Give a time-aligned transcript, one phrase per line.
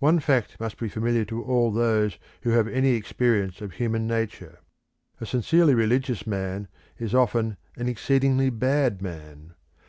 [0.00, 4.58] One fact must be familiar to all those who have any experience of human nature
[5.20, 6.66] a sincerely religious man
[6.98, 9.54] is often an exceedingly bad man.